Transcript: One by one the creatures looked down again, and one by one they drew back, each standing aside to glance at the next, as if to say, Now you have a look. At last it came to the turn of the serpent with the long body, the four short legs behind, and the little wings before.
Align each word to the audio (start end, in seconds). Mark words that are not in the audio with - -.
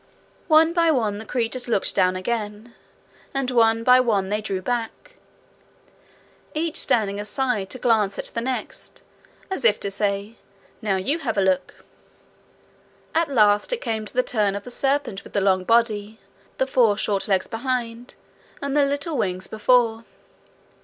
One 0.47 0.73
by 0.73 0.89
one 0.89 1.19
the 1.19 1.25
creatures 1.27 1.67
looked 1.67 1.93
down 1.93 2.15
again, 2.15 2.73
and 3.35 3.51
one 3.51 3.83
by 3.83 3.99
one 3.99 4.29
they 4.29 4.41
drew 4.41 4.59
back, 4.59 5.17
each 6.55 6.77
standing 6.77 7.19
aside 7.19 7.69
to 7.69 7.77
glance 7.77 8.17
at 8.17 8.25
the 8.25 8.41
next, 8.41 9.03
as 9.51 9.63
if 9.63 9.79
to 9.81 9.91
say, 9.91 10.37
Now 10.81 10.95
you 10.95 11.19
have 11.19 11.37
a 11.37 11.41
look. 11.43 11.85
At 13.13 13.29
last 13.29 13.71
it 13.73 13.81
came 13.81 14.05
to 14.05 14.13
the 14.15 14.23
turn 14.23 14.55
of 14.55 14.63
the 14.63 14.71
serpent 14.71 15.23
with 15.23 15.33
the 15.33 15.41
long 15.41 15.63
body, 15.65 16.17
the 16.57 16.65
four 16.65 16.97
short 16.97 17.27
legs 17.27 17.45
behind, 17.45 18.15
and 18.59 18.75
the 18.75 18.83
little 18.85 19.19
wings 19.19 19.45
before. 19.45 20.03